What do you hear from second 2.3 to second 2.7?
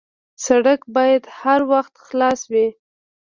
وي.